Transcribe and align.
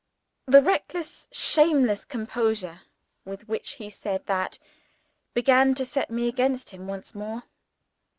The 0.47 0.63
reckless, 0.63 1.27
shameless 1.31 2.05
composure 2.05 2.81
with 3.23 3.47
which 3.47 3.73
he 3.73 3.91
said 3.91 4.25
that, 4.25 4.57
began 5.35 5.75
to 5.75 5.85
set 5.85 6.09
me 6.09 6.27
against 6.27 6.71
him 6.71 6.87
once 6.87 7.13
more. 7.13 7.43